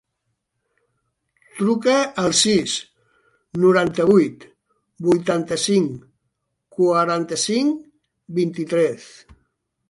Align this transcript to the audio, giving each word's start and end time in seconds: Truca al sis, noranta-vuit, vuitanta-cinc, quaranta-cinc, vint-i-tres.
Truca 1.57 1.97
al 2.21 2.33
sis, 2.37 2.73
noranta-vuit, 3.65 4.47
vuitanta-cinc, 5.11 6.01
quaranta-cinc, 6.79 7.87
vint-i-tres. 8.41 9.07